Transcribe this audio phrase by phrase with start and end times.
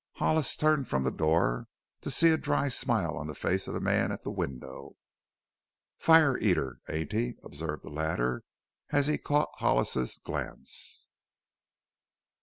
[0.13, 1.67] Hollis turned from the door
[2.01, 4.95] to see a dry smile on the face of the man at the window.
[5.99, 8.41] "Fire eater, ain't he?" observed the latter,
[8.89, 11.07] as he caught Hollis's glance.